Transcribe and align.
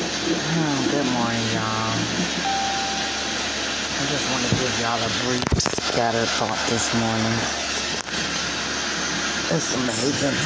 Oh, 0.00 0.78
good 0.94 1.10
morning, 1.10 1.42
y'all. 1.50 1.90
I 3.98 4.02
just 4.06 4.30
want 4.30 4.46
to 4.46 4.54
give 4.54 4.70
y'all 4.78 4.94
a 4.94 5.10
brief 5.26 5.42
scattered 5.58 6.30
thought 6.38 6.54
this 6.70 6.94
morning. 7.02 7.34
It's 9.50 9.74
amazing 9.74 10.38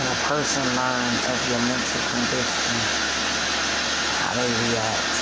when 0.00 0.06
a 0.08 0.18
person 0.32 0.64
learns 0.64 1.20
of 1.28 1.36
your 1.52 1.60
mental 1.68 2.00
condition, 2.08 2.76
how 4.16 4.32
they 4.32 4.48
react. 4.48 5.12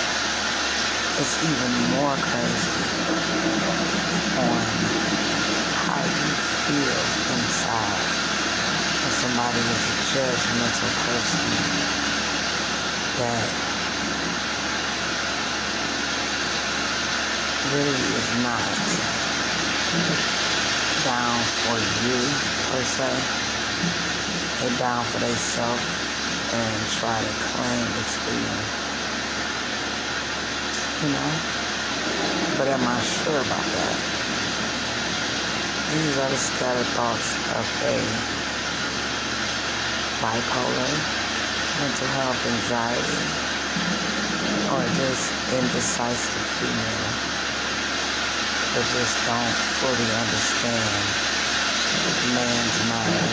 It's 1.18 1.42
even 1.42 1.72
more 1.98 2.14
crazy 2.30 2.78
on 4.38 4.62
how 5.82 5.98
you 5.98 6.30
feel 6.62 7.02
inside 7.42 8.06
when 9.02 9.14
somebody 9.18 9.58
is 9.58 9.82
a 9.82 9.98
judgmental 10.14 10.94
person 11.10 12.05
that 13.18 13.48
really 17.72 17.96
is 17.96 18.30
not 18.44 18.60
down 21.04 21.40
for 21.64 21.80
you 22.04 22.20
per 22.68 22.82
se. 22.84 23.08
They 24.60 24.76
down 24.76 25.04
for 25.04 25.20
themselves 25.20 25.80
and 26.52 26.76
try 27.00 27.16
to 27.16 27.32
claim 27.56 27.86
it's 28.04 28.16
you. 28.28 28.44
You 31.00 31.12
know? 31.16 31.32
But 32.58 32.68
am 32.68 32.84
I 32.84 33.00
sure 33.00 33.40
about 33.40 33.64
that? 33.64 33.96
These 35.92 36.18
are 36.18 36.28
the 36.28 36.36
scattered 36.36 36.90
thoughts 36.92 37.36
of 37.56 37.64
a 37.84 37.96
bipolar 40.20 41.25
mental 41.80 42.08
health 42.16 42.40
anxiety 42.46 43.20
or 44.72 44.82
just 44.96 45.28
indecisive 45.52 46.46
female 46.56 47.10
that 48.72 48.86
just 48.96 49.16
don't 49.28 49.56
fully 49.80 50.08
understand 50.20 51.26
man's 52.32 52.78
mind. 52.88 53.28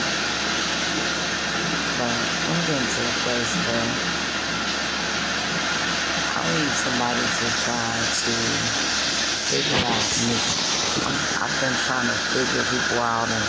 But 2.00 2.16
I'm 2.16 2.60
getting 2.68 2.84
to 2.84 3.02
a 3.04 3.16
place 3.24 3.54
where 3.64 3.90
I 6.36 6.44
need 6.52 6.74
somebody 6.80 7.24
to 7.24 7.48
try 7.64 7.92
to 8.24 8.34
figure 9.52 9.84
out 9.88 10.08
me. 10.28 10.36
I've 11.44 11.56
been 11.60 11.76
trying 11.88 12.08
to 12.08 12.18
figure 12.32 12.64
people 12.72 13.00
out 13.04 13.28
and 13.28 13.46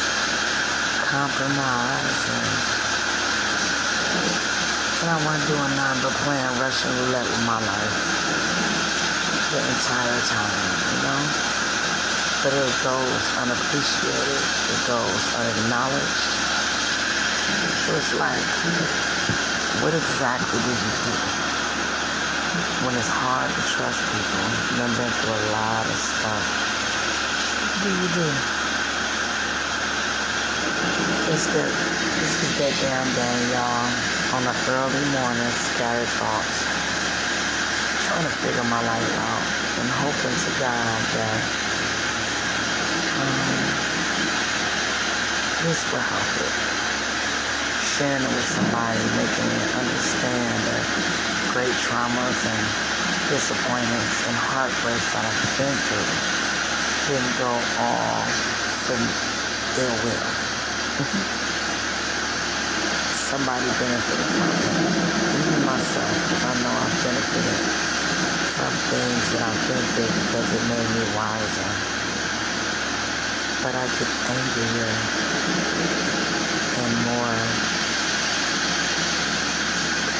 compromise 1.06 2.20
and 2.31 2.64
and 5.05 5.12
I 5.12 5.20
want 5.28 5.36
to 5.36 5.48
do 5.52 5.52
a 5.52 5.70
number 5.77 6.08
playing 6.24 6.48
Russian 6.56 6.88
roulette 6.97 7.28
with 7.28 7.44
my 7.44 7.60
life 7.60 7.97
the 9.52 9.60
entire 9.60 10.20
time, 10.24 10.64
you 10.80 10.98
know? 11.05 11.20
But 12.41 12.56
it 12.56 12.72
goes 12.80 13.25
unappreciated, 13.36 14.41
it 14.41 14.80
goes 14.88 15.22
unacknowledged. 15.36 16.25
So 17.84 18.00
it's 18.00 18.16
like, 18.16 18.48
what 19.84 19.92
exactly 19.92 20.56
did 20.64 20.72
you 20.72 20.92
do? 21.05 21.14
When 22.88 22.97
it's 22.97 23.12
hard 23.12 23.52
to 23.52 23.62
trust 23.77 24.00
people, 24.08 24.41
you've 24.72 24.88
been 24.88 25.12
through 25.20 25.36
a 25.36 25.44
lot 25.52 25.84
of 25.84 25.98
stuff. 26.00 26.44
What 27.60 27.77
do 27.84 27.91
you 27.92 28.08
do? 28.08 28.28
It's 31.28 31.44
good. 31.52 31.72
This 32.25 32.41
is 32.41 32.56
that 32.56 32.72
damn 32.80 33.05
day, 33.12 33.52
y'all 33.52 34.23
on 34.35 34.43
the 34.43 34.57
early 34.67 35.05
morning 35.15 35.47
scattered 35.71 36.11
thoughts, 36.19 36.67
trying 38.03 38.27
to 38.27 38.35
figure 38.43 38.67
my 38.67 38.83
life 38.83 39.15
out 39.15 39.47
and 39.79 39.87
hoping 39.95 40.35
to 40.35 40.51
God 40.59 40.99
that 41.15 41.39
um, 43.15 43.62
this 45.62 45.87
will 45.87 46.03
help 46.03 46.34
it. 46.43 46.50
Sharing 47.94 48.27
it 48.27 48.33
with 48.34 48.50
somebody, 48.50 48.99
making 49.15 49.47
me 49.55 49.61
understand 49.78 50.59
the 50.67 50.83
great 51.55 51.77
traumas 51.87 52.39
and 52.43 52.62
disappointments 53.31 54.19
and 54.27 54.34
heartbreaks 54.50 55.15
that 55.15 55.31
I've 55.31 55.39
been 55.62 55.78
through 55.87 56.11
didn't 57.06 57.39
go 57.39 57.55
all 57.87 58.19
for 58.83 58.99
ill 59.78 59.94
will. 60.03 61.50
somebody 63.34 63.67
benefited 63.83 64.31
from 64.31 64.47
it. 64.47 64.62
Even 65.43 65.67
myself, 65.67 66.15
because 66.22 66.45
I 66.47 66.55
know 66.62 66.71
I've 66.71 66.99
benefited 67.03 67.61
from 68.55 68.72
things 68.95 69.22
that 69.34 69.43
I've 69.43 69.62
been 69.67 69.87
through 69.99 70.06
because 70.06 70.49
it 70.55 70.62
made 70.71 70.91
me 70.95 71.03
wiser. 71.19 71.71
But 73.59 73.75
I 73.75 73.91
get 73.91 74.11
angrier 74.39 74.94
and 76.78 76.94
more 77.11 77.39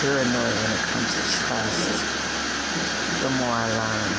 paranoid 0.03 0.57
when 0.59 0.73
it 0.75 0.83
comes 0.91 1.15
to 1.15 1.23
trust 1.39 1.95
the 3.23 3.31
more 3.39 3.55
I 3.55 3.71
learn. 3.79 4.11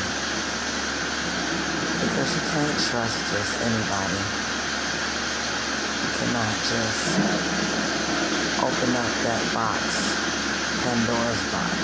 Because 1.99 2.31
you 2.31 2.43
can't 2.47 2.79
trust 2.79 3.19
just 3.27 3.59
anybody. 3.59 4.23
You 5.99 6.09
cannot 6.15 6.55
just 6.63 7.84
open 8.65 8.97
up 8.97 9.13
that 9.21 9.45
box, 9.53 9.77
Pandora's 10.81 11.43
box 11.53 11.77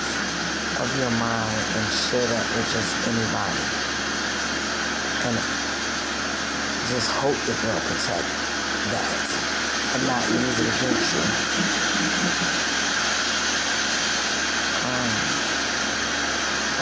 of 0.82 0.90
your 0.98 1.14
mind 1.14 1.62
and 1.78 1.86
share 1.94 2.26
that 2.26 2.42
with 2.58 2.66
just 2.74 2.90
anybody. 3.06 3.66
And 5.30 5.38
just 6.90 7.06
hope 7.22 7.38
that 7.46 7.54
they'll 7.62 7.86
protect 7.86 8.26
that 8.90 9.26
and 9.94 10.02
not 10.10 10.26
use 10.26 10.58
it 10.58 10.66
against 10.74 11.06
you. 11.14 11.22
Um, 14.82 15.10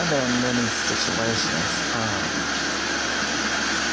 I've 0.01 0.09
been 0.09 0.25
in 0.25 0.37
many 0.49 0.65
situations 0.89 1.69
um, 1.93 2.25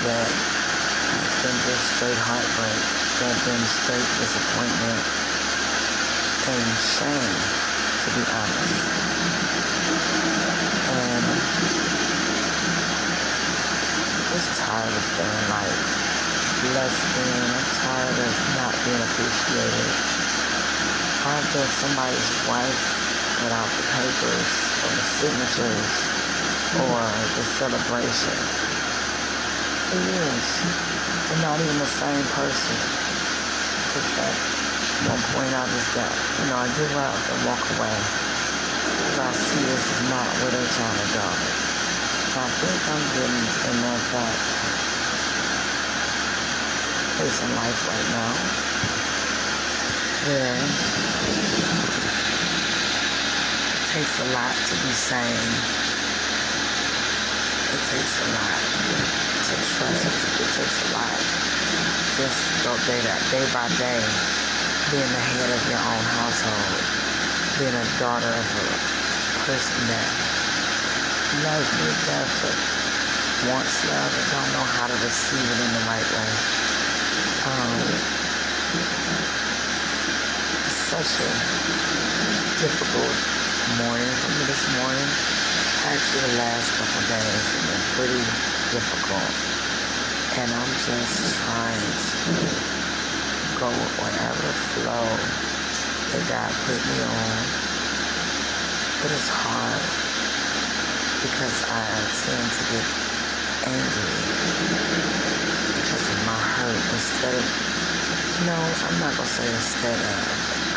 that 0.09 0.25
has 0.25 1.35
been 1.45 1.59
just 1.69 1.85
straight 2.01 2.17
heartbreak, 2.25 2.81
that 3.21 3.29
have 3.29 3.45
been 3.45 3.65
straight 3.77 4.09
disappointment 4.25 5.29
and 6.49 6.79
shame, 6.81 7.37
to 8.01 8.09
be 8.17 8.25
honest. 8.25 8.81
And 10.89 11.25
I'm 11.29 11.45
just 14.33 14.49
tired 14.57 14.95
of 14.97 15.05
feeling 15.13 15.49
like 15.53 15.77
less 16.73 16.97
than. 16.97 17.53
I'm 17.53 17.69
tired 17.85 18.17
of 18.17 18.33
not 18.57 18.73
being 18.81 19.03
appreciated. 19.05 19.93
I've 21.29 21.45
been 21.53 21.69
somebody's 21.85 22.33
wife 22.49 22.81
without 23.45 23.69
the 23.69 23.85
papers 23.93 24.51
or 24.83 24.91
the 24.97 25.07
signatures 25.21 25.93
or 26.81 27.05
the 27.37 27.45
celebration 27.61 28.39
for 29.85 30.01
years. 30.01 30.49
We're 31.29 31.45
not 31.45 31.61
even 31.61 31.77
the 31.77 31.93
same 31.93 32.25
person. 32.33 32.77
Because 33.85 34.09
one 35.07 35.23
point 35.31 35.55
I 35.55 35.63
just 35.71 35.95
got, 35.95 36.11
you 36.11 36.51
know, 36.51 36.59
I 36.59 36.67
give 36.75 36.91
up 36.99 37.15
and 37.15 37.39
walk 37.47 37.63
away. 37.79 37.95
Because 37.95 39.19
I 39.23 39.31
see 39.31 39.63
this 39.63 39.79
is 39.79 40.03
not 40.11 40.27
where 40.43 40.51
they're 40.51 40.75
trying 40.75 40.99
to 40.99 41.09
go. 41.15 41.27
So 42.35 42.43
I 42.43 42.51
think 42.59 42.79
I'm 42.91 43.05
getting 43.15 43.47
in 43.71 43.77
that 43.79 44.03
place 47.15 47.39
in 47.39 47.51
life 47.55 47.81
right 47.87 48.09
now. 48.11 48.33
Where 50.27 50.59
it 53.71 53.87
takes 53.95 54.19
a 54.19 54.27
lot 54.35 54.51
to 54.51 54.75
be 54.83 54.91
sane. 54.99 55.53
It 57.71 57.83
takes 57.87 58.15
a 58.19 58.29
lot 58.35 58.59
to 59.47 59.55
trust. 59.63 60.11
It 60.43 60.51
takes 60.59 60.79
a 60.83 60.95
lot 60.99 61.49
just 62.19 62.65
go 62.65 62.75
day, 62.91 62.99
day 63.31 63.47
by 63.55 63.69
day 63.79 64.38
being 64.89 65.13
the 65.13 65.21
head 65.21 65.51
of 65.53 65.63
your 65.69 65.77
own 65.85 66.05
household, 66.17 66.81
being 67.61 67.77
a 67.77 67.87
daughter 68.01 68.33
of 68.33 68.49
a 68.57 68.69
person 69.45 69.77
that 69.85 70.09
loves 71.45 71.69
me 71.77 71.93
death 72.09 72.33
but 72.41 72.57
wants 73.53 73.85
love 73.85 74.13
and 74.17 74.27
don't 74.33 74.51
know 74.57 74.65
how 74.81 74.89
to 74.89 74.97
receive 75.05 75.45
it 75.45 75.61
in 75.61 75.71
the 75.77 75.85
right 75.93 76.09
way. 76.09 76.31
Um, 77.53 77.77
such 80.73 81.21
a 81.21 81.31
difficult 82.65 83.13
morning 83.77 84.09
for 84.25 84.31
me 84.41 84.43
this 84.49 84.65
morning. 84.73 85.09
Actually, 85.85 86.33
the 86.33 86.37
last 86.41 86.73
couple 86.81 87.05
days 87.13 87.45
have 87.45 87.65
been 87.69 87.85
pretty 87.93 88.25
difficult. 88.73 89.33
And 90.41 90.49
I'm 90.49 90.73
just 90.81 91.37
trying 91.45 91.77
to 91.77 92.78
go 93.59 93.67
with 93.67 93.95
whatever 93.99 94.47
flow 94.71 95.07
that 96.15 96.23
God 96.31 96.51
put 96.63 96.79
me 96.79 96.99
on 97.03 97.35
But 99.03 99.11
it's 99.11 99.27
hard 99.27 99.83
because 101.27 101.67
I 101.67 101.83
tend 102.23 102.47
to 102.55 102.63
get 102.71 102.87
angry 103.67 104.15
because 105.75 106.07
of 106.07 106.19
my 106.23 106.39
hurt 106.39 106.83
instead 106.95 107.35
of, 107.35 107.47
know, 108.47 108.63
I'm 108.63 108.99
not 109.03 109.11
going 109.19 109.27
to 109.27 109.35
say 109.43 109.49
instead 109.51 109.99
of, 110.07 110.19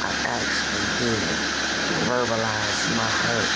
I 0.02 0.10
actually 0.34 0.86
did 1.06 1.22
verbalize 2.10 2.82
my 2.98 3.10
hurt, 3.30 3.52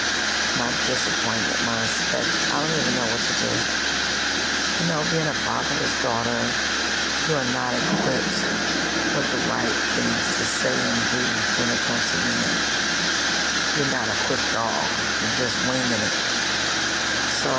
my 0.61 0.69
disappointment, 0.85 1.57
my 1.65 1.81
inspection. 1.81 2.45
I 2.53 2.61
don't 2.61 2.77
even 2.77 2.93
know 2.93 3.09
what 3.09 3.23
to 3.25 3.33
do. 3.41 3.49
You 3.49 4.85
know, 4.93 5.01
being 5.09 5.25
a 5.25 5.37
fatherless 5.49 5.95
daughter, 6.05 6.41
you 7.25 7.33
are 7.33 7.49
not 7.57 7.73
equipped 7.73 8.84
with 9.15 9.31
the 9.31 9.41
right 9.49 9.75
things 9.95 10.25
to 10.37 10.43
say 10.43 10.75
and 10.75 11.01
do 11.11 11.23
when 11.59 11.69
it 11.71 11.79
comes 11.87 12.05
to 12.11 12.17
men 12.19 12.85
you're 13.75 13.91
not 13.91 14.07
equipped 14.07 14.55
at 14.55 14.63
all. 14.63 14.83
You're 15.19 15.35
just 15.35 15.59
winging 15.67 15.99
it. 15.99 16.15
So 17.43 17.51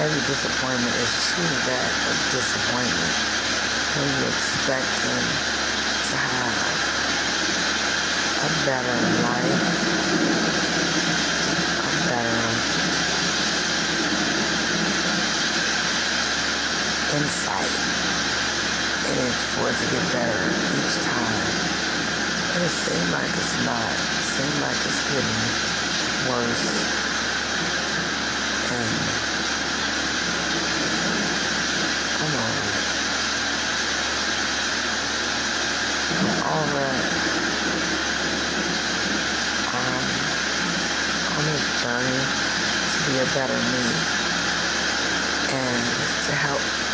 every 0.00 0.24
disappointment 0.24 0.96
is 0.96 1.12
truly 1.28 1.60
that 1.68 1.84
a 1.84 2.14
disappointment 2.32 3.12
when 3.92 4.08
you 4.08 4.24
expect 4.24 4.88
them 5.04 5.20
to 6.08 6.16
have 6.16 6.56
a 8.40 8.50
better 8.64 8.96
life, 9.20 9.68
a 11.76 11.92
better 12.08 12.40
insight, 17.20 17.74
and 19.12 19.16
it's 19.28 19.44
for 19.60 19.68
it 19.68 19.76
to 19.76 19.84
get 19.92 20.00
better 20.16 20.40
each 20.80 20.96
time. 21.04 21.44
And 22.56 22.64
it 22.64 22.72
seems 22.72 23.12
like 23.12 23.28
it's 23.28 23.56
not 23.68 23.92
seem 24.40 24.56
like 24.64 24.80
it's 24.88 25.04
getting 25.12 25.40
worse. 26.32 26.64
And 28.72 28.88
it. 32.40 32.64
I'm 36.16 36.40
over 36.56 36.80
it. 36.80 37.04
I'm 39.76 40.04
on 41.36 41.44
this 41.52 41.64
journey 41.84 42.20
to 42.92 42.98
be 43.12 43.14
a 43.20 43.28
better 43.36 43.60
me 43.60 43.84
and 45.52 45.84
to 46.24 46.32
help 46.32 46.89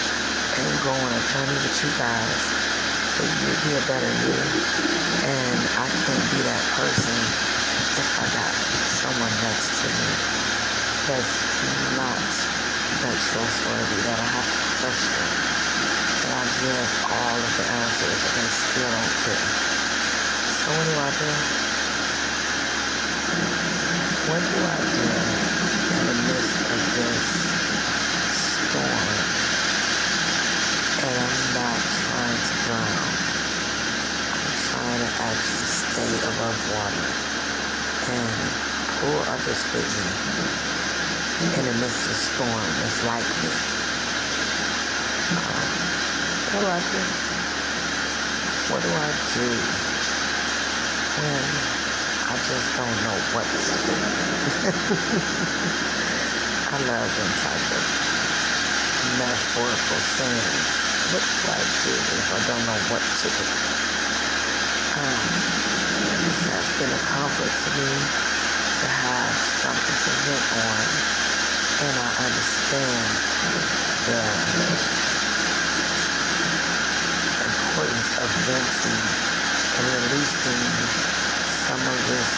and 0.57 0.73
go 0.81 0.93
on 0.93 1.11
a 1.13 1.23
journey 1.33 1.59
with 1.61 1.77
you 1.85 1.91
guys 2.01 2.43
for 3.17 3.25
you 3.29 3.47
to 3.49 3.57
be 3.65 3.73
a 3.77 3.85
better 3.89 4.13
you. 4.25 4.37
And 5.25 5.61
I 5.81 5.87
can't 5.89 6.27
be 6.33 6.41
that 6.45 6.65
person 6.77 7.17
if 7.97 8.11
I 8.21 8.27
got 8.33 8.53
someone 8.93 9.35
next 9.45 9.81
to 9.83 9.89
me 9.89 10.37
that's 11.07 11.39
not 11.95 12.19
that 12.19 13.15
trustworthy, 13.31 14.01
that 14.11 14.19
I 14.19 14.27
have 14.27 14.49
to 14.51 14.61
question. 14.83 15.27
That 16.27 16.35
I 16.35 16.45
give 16.59 16.91
all 17.15 17.39
of 17.39 17.53
the 17.55 17.63
answers 17.63 18.23
and 18.27 18.49
still 18.51 18.91
don't 18.91 19.15
care. 19.23 19.47
So 20.51 20.67
what 20.75 20.83
do 20.83 20.95
I 20.99 21.11
do? 21.15 21.31
What 24.27 24.43
do 24.43 24.59
I 24.67 24.79
do 24.83 25.07
in 25.95 26.03
the 26.11 26.17
midst 26.27 26.59
of 26.75 26.81
this 26.99 27.27
storm? 28.35 29.15
And 31.07 31.15
I'm 31.23 31.39
not 31.55 31.79
trying 32.03 32.35
to 32.35 32.55
drown 32.67 33.37
trying 34.67 34.99
to 34.99 35.06
actually 35.19 35.65
stay 35.65 36.13
above 36.29 36.57
water 36.77 37.09
and 38.13 38.29
pull 39.01 39.17
others 39.33 39.65
with 39.73 39.81
me 39.83 40.05
in 41.57 41.65
the 41.65 41.73
midst 41.81 42.05
of 42.05 42.13
the 42.13 42.21
storm 42.21 42.69
that's 42.81 43.01
like 43.09 43.25
me. 43.41 43.49
Um, 45.37 45.69
what 46.53 46.61
do 46.61 46.69
I 46.69 46.81
do? 46.81 47.01
What 48.69 48.81
do 48.85 48.91
I 48.93 49.11
do 49.37 49.49
when 51.23 51.45
I 52.29 52.35
just 52.37 52.69
don't 52.77 52.99
know 53.05 53.17
what 53.33 53.47
to 53.47 53.59
do? 53.89 53.97
I 56.67 56.69
love 56.83 57.09
them 57.09 57.31
type 57.41 57.67
of 57.73 57.85
metaphorical 59.19 60.01
sayings. 60.19 60.71
What 61.15 61.25
do 61.25 61.49
I 61.53 61.55
do 61.85 61.93
if 61.95 62.29
I 62.33 62.35
don't 62.49 62.65
know 62.67 62.79
what 62.93 63.01
to 63.01 63.29
do? 63.29 63.45
this 64.97 66.41
has 66.49 66.65
been 66.81 66.89
a 66.89 67.03
comfort 67.37 67.53
to 67.53 67.71
me 67.77 67.93
to 68.81 68.87
have 68.89 69.37
something 69.61 69.99
to 70.05 70.13
vent 70.25 70.47
on. 70.57 70.85
And 71.85 71.95
I 72.01 72.09
understand 72.25 73.13
the 74.09 74.25
importance 77.45 78.11
of 78.25 78.29
venting 78.49 79.03
and 79.77 79.85
releasing 80.01 80.63
some 81.69 81.83
of 81.85 81.99
this 82.09 82.31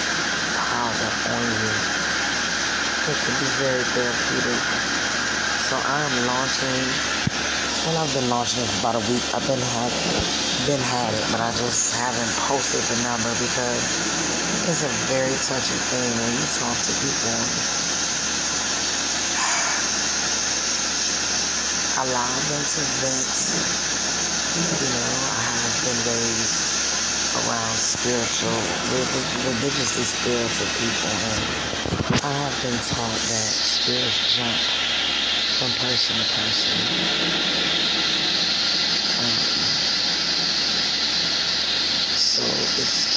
up 0.58 1.30
on 1.30 1.46
you. 1.46 1.70
It 3.06 3.18
can 3.22 3.34
be 3.38 3.48
very 3.62 3.84
therapeutic. 3.94 4.62
So 5.70 5.78
I 5.78 5.98
am 6.02 6.26
launching 6.26 7.18
well, 7.86 8.02
I've 8.02 8.12
been 8.12 8.28
launching 8.28 8.64
it 8.64 8.68
for 8.68 8.90
about 8.90 8.96
a 8.98 9.04
week. 9.06 9.22
I've 9.32 9.46
been 9.46 9.62
had 9.62 9.92
been 10.66 10.82
had 10.82 11.14
it, 11.14 11.24
but 11.30 11.40
I 11.40 11.50
just 11.52 11.94
haven't 11.96 12.32
posted 12.50 12.82
the 12.90 12.98
number 13.06 13.30
because 13.38 14.47
it's 14.68 14.84
a 14.84 14.92
very 15.08 15.32
touching 15.48 15.80
thing 15.88 16.12
when 16.20 16.28
you 16.28 16.44
talk 16.52 16.76
to 16.76 16.92
people. 17.00 17.40
Allow 22.04 22.28
them 22.52 22.60
to 22.60 22.80
vent. 23.00 23.32
You 24.60 24.92
know, 24.92 25.08
I 25.32 25.40
have 25.40 25.72
been 25.88 25.96
raised 26.04 26.68
around 27.48 27.80
spiritual, 27.80 28.60
religiously 29.48 30.04
spiritual 30.04 30.68
people, 30.76 31.16
and 31.16 31.40
I 32.20 32.28
have 32.28 32.52
been 32.60 32.76
taught 32.92 33.24
that 33.24 33.48
spirits 33.64 34.36
jump 34.36 34.52
from 35.56 35.72
person 35.80 36.12
to 36.20 36.28
person. 36.28 37.57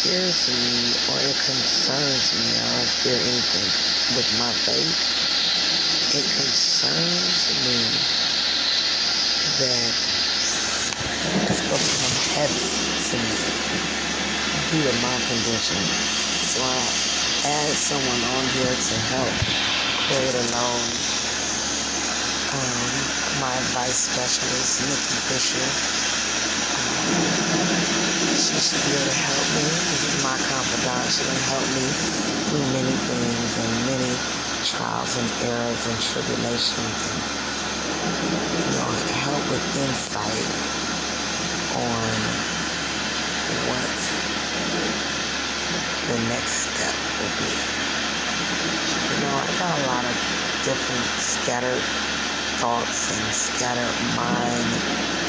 Scares 0.01 0.49
me 0.49 0.89
or 1.13 1.21
it 1.21 1.37
concerns 1.45 2.33
me. 2.33 2.57
I 2.57 2.65
don't 2.73 2.89
fear 3.05 3.21
anything 3.21 3.69
with 4.17 4.25
my 4.41 4.49
faith. 4.65 4.97
It 6.17 6.25
concerns 6.25 7.53
me 7.61 7.85
that 9.61 9.93
it's 11.45 11.61
going 11.61 11.77
to 11.77 11.85
become 11.85 12.17
heavy 12.33 12.65
to 12.97 13.15
me 13.21 13.37
due 14.73 14.89
to 14.89 14.95
my 15.05 15.17
condition. 15.29 15.77
So 16.49 16.65
I 16.65 16.81
add 17.45 17.69
someone 17.77 18.23
on 18.41 18.45
here 18.57 18.73
to 18.73 18.95
help 19.13 19.29
create 20.09 20.33
a 20.33 20.45
loan. 20.49 20.81
Um, 22.57 22.89
my 23.37 23.53
advice 23.53 24.09
specialist, 24.09 24.81
Nikki 24.81 25.17
Fisher. 25.29 26.00
She 28.61 28.77
should 28.77 28.85
be 28.85 28.93
able 28.93 29.09
to 29.09 29.17
help 29.17 29.47
me. 29.57 29.65
This 29.89 30.05
is 30.05 30.21
my 30.21 30.37
confidant. 30.37 31.09
She 31.09 31.25
can 31.25 31.33
help 31.49 31.65
me 31.73 31.81
through 32.45 32.67
many 32.77 32.93
things 32.93 33.51
and 33.57 33.73
many 33.89 34.13
trials 34.69 35.17
and 35.17 35.25
errors 35.49 35.81
and 35.89 35.97
tribulations 35.97 36.77
and 36.77 37.19
you 38.21 38.77
know, 38.77 38.85
help 39.17 39.41
with 39.49 39.65
insight 39.81 40.45
on 41.73 42.13
what 43.65 43.97
the 46.05 46.17
next 46.29 46.69
step 46.69 46.93
will 47.17 47.33
be. 47.41 47.49
You 49.09 49.17
know, 49.25 49.41
I 49.41 49.49
got 49.57 49.73
a 49.73 49.83
lot 49.89 50.05
of 50.05 50.13
different 50.61 51.09
scattered 51.17 51.81
thoughts 52.61 53.09
and 53.09 53.25
scattered 53.33 53.97
mind 54.13 55.20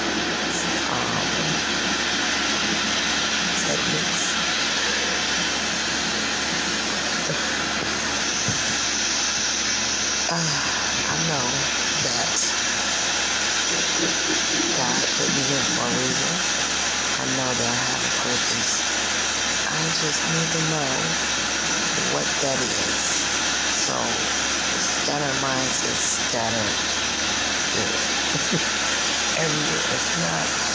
techniques. 3.82 4.34
Uh, 10.30 10.38
I 10.38 11.16
know 11.28 11.46
that 12.06 12.36
God 14.76 15.02
put 15.18 15.28
me 15.34 15.42
here 15.50 15.66
for 15.74 15.84
a 15.84 15.92
reason. 15.98 16.32
I 17.18 17.26
know 17.36 17.50
that 17.52 17.68
I 17.68 17.78
have 17.90 18.02
a 18.02 18.12
purpose. 18.22 18.72
I 19.68 19.82
just 19.98 20.20
need 20.30 20.50
to 20.56 20.62
know 20.70 20.90
what 22.14 22.26
that 22.42 22.58
is. 22.58 23.26
So, 23.72 23.94
scattered 24.78 25.42
minds 25.42 25.84
is 25.84 25.98
scattered 25.98 26.76
everywhere. 29.38 29.84
If 29.94 30.04
not 30.20 30.72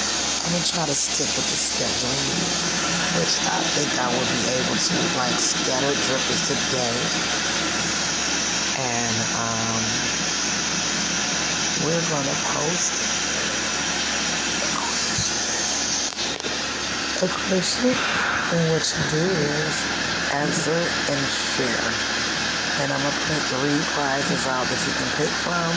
I'm 0.48 0.54
gonna 0.54 0.64
try 0.64 0.86
to 0.86 0.96
stick 0.96 1.28
with 1.36 1.50
the 1.50 1.58
schedule. 1.58 2.87
Which 3.16 3.40
I 3.48 3.64
think 3.78 3.96
I 3.96 4.08
will 4.12 4.28
be 4.28 4.44
able 4.60 4.76
to, 4.76 4.96
like 5.16 5.40
scattered 5.40 5.96
drippers 5.96 6.52
today. 6.52 6.98
And 8.78 9.16
um, 9.40 9.82
we're 11.88 12.06
gonna 12.12 12.38
post 12.52 12.92
a 17.18 17.30
question, 17.50 17.96
do 19.10 19.26
is 19.26 19.78
answer 20.38 20.84
and 21.10 21.24
share. 21.56 21.90
And 22.80 22.94
I'm 22.94 23.02
gonna 23.02 23.24
put 23.26 23.42
three 23.50 23.82
prizes 23.96 24.46
out 24.46 24.68
that 24.68 24.82
you 24.86 24.94
can 24.94 25.10
pick 25.18 25.34
from, 25.42 25.72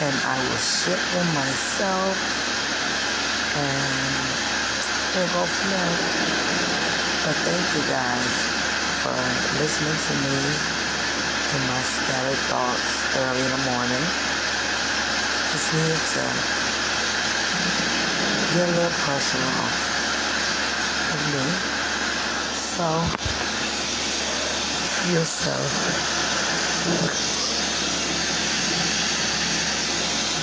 and 0.00 0.16
I 0.24 0.40
will 0.48 0.56
ship 0.56 0.96
them 1.12 1.28
myself, 1.34 2.16
and 3.58 4.07
But 7.26 7.34
thank 7.42 7.66
you 7.74 7.82
guys 7.90 8.34
for 9.02 9.18
listening 9.58 9.98
to 9.98 10.14
me 10.22 10.38
and 10.38 11.62
my 11.66 11.82
scattered 11.82 12.38
thoughts 12.46 13.18
early 13.18 13.42
in 13.42 13.50
the 13.50 13.64
morning. 13.66 14.04
Just 15.50 15.74
need 15.74 15.98
to 16.14 16.22
get 18.54 18.68
a 18.68 18.72
little 18.78 18.94
off 19.58 19.74
of 21.10 21.20
me. 21.34 21.42
So, 22.78 22.86
yourself. 25.10 25.72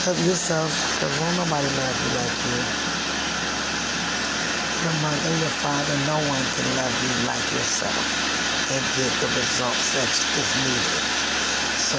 Love 0.05 0.19
yourself 0.27 0.71
because 0.99 1.15
won't 1.21 1.37
nobody 1.37 1.67
love 1.79 1.95
you 2.03 2.11
like 2.19 2.35
you. 2.91 2.94
Your 4.85 5.01
mother, 5.01 5.33
your 5.41 5.55
father, 5.65 5.97
no 6.05 6.13
one 6.29 6.45
can 6.53 6.67
love 6.77 6.93
you 7.01 7.25
like 7.25 7.41
yourself 7.57 8.05
and 8.69 8.83
get 8.93 9.09
the 9.17 9.25
results 9.33 9.97
that 9.97 10.05
is 10.05 10.51
needed. 10.61 11.01
So, 11.81 11.97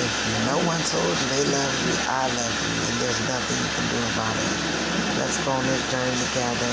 if 0.00 0.12
no 0.48 0.64
one 0.64 0.80
told 0.88 1.04
you 1.04 1.26
they 1.28 1.44
love 1.52 1.74
you, 1.84 1.92
I 2.08 2.24
love 2.24 2.56
you, 2.56 2.76
and 2.88 2.96
there's 3.04 3.20
nothing 3.28 3.52
you 3.52 3.68
can 3.76 3.86
do 3.92 4.00
about 4.16 4.32
it. 4.32 4.48
Let's 5.20 5.36
go 5.44 5.52
on 5.52 5.68
this 5.68 5.84
journey 5.92 6.16
together. 6.32 6.72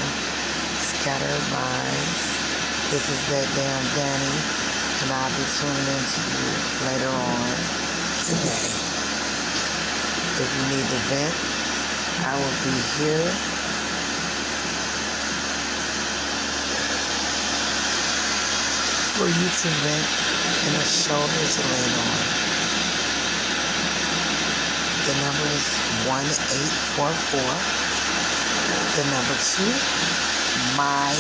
Scattered 0.79 1.45
minds. 1.51 2.23
This 2.88 3.03
is 3.11 3.19
that 3.35 3.47
damn 3.51 3.83
Danny, 4.00 4.35
and 5.03 5.11
I'll 5.11 5.33
be 5.35 5.43
tuning 5.59 5.88
in 5.91 6.03
to 6.07 6.21
you 6.23 6.47
later 6.88 7.11
on 7.11 7.51
today. 8.31 8.79
If 10.39 10.47
you 10.55 10.63
need 10.71 10.88
to 10.88 11.00
vent, 11.11 11.35
I 12.23 12.31
will 12.39 12.57
be 12.63 12.75
here. 12.95 13.61
For 19.22 19.30
you 19.30 19.34
to 19.54 19.70
vent 19.86 20.08
and 20.66 20.82
a 20.82 20.86
shoulder 20.90 21.46
to 21.46 21.62
lean 21.62 21.94
on. 21.94 22.25
The 25.06 25.13
number 25.22 25.46
is 25.54 25.70
1844. 26.10 27.38
The 28.98 29.06
number 29.13 29.38
two, 29.46 29.70
my 30.74 31.13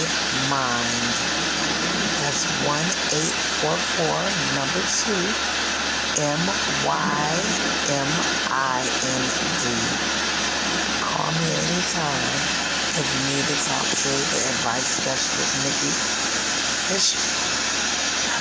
mind. 0.49 1.13
That's 2.25 2.49
1844, 2.65 3.69
number 4.57 4.81
two, 4.81 5.21
M 6.25 6.41
Y 6.89 7.29
M 8.01 8.09
I 8.49 8.81
N 8.81 9.23
D. 9.61 9.69
Call 11.05 11.29
me 11.37 11.53
anytime 11.53 12.33
if 12.97 13.05
you 13.05 13.21
need 13.29 13.45
to 13.45 13.57
talk 13.61 13.85
to 13.85 14.09
the 14.09 14.41
advice 14.57 14.89
specialist, 14.89 15.53
Nikki 15.61 15.93
Fisher. 16.89 17.50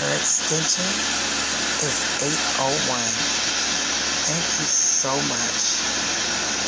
Her 0.00 0.16
extension 0.16 0.88
is 1.85 2.09
801. 2.25 3.04
Thank 4.33 4.49
you 4.57 4.64
so 4.64 5.12
much. 5.28 5.85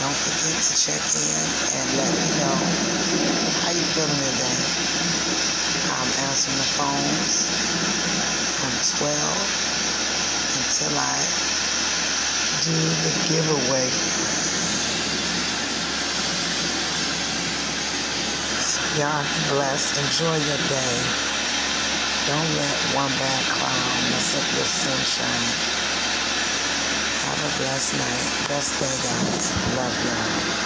Don't 0.05 0.13
forget 0.13 0.61
to 0.61 0.73
check 0.77 1.01
in 1.17 1.41
and 1.81 1.87
let 1.97 2.13
me 2.13 2.29
know 2.37 2.53
how 3.65 3.73
you 3.73 3.81
feeling 3.97 4.21
today. 4.21 4.61
I'm 5.97 6.13
answering 6.29 6.61
the 6.61 6.69
phones 6.77 7.49
from 8.61 9.01
12 9.01 9.17
until 10.61 10.93
I 11.01 11.17
do 12.61 12.77
the 12.77 13.13
giveaway. 13.33 13.89
Y'all 19.01 19.25
bless. 19.57 19.97
Enjoy 19.97 20.37
your 20.37 20.61
day. 20.69 21.32
Don't 22.27 22.55
let 22.55 22.79
one 22.95 23.11
bad 23.19 23.45
cloud 23.51 24.11
mess 24.11 24.37
up 24.37 24.47
your 24.55 24.65
sunshine. 24.65 25.59
Have 27.27 27.41
a 27.43 27.59
blessed 27.59 27.95
night. 27.95 28.49
Best 28.49 28.79
day, 28.79 28.97
guys. 29.03 29.77
Love 29.77 30.05
y'all. 30.05 30.63